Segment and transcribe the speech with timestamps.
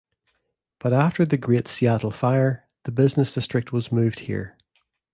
[0.79, 4.57] But after the Great Seattle Fire, the business district was moved here.